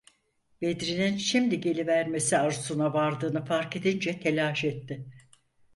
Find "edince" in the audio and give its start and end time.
3.75-4.19